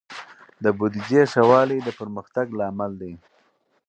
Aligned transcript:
د 0.63 0.65
بودیجې 0.77 1.21
ښه 1.31 1.41
والی 1.49 1.77
د 1.83 1.89
پرمختګ 1.99 2.47
لامل 2.59 2.91
دی. 3.01 3.13